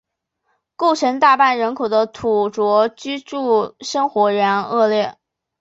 [0.75, 5.19] 构成大半人口的土着居住生活仍然恶劣。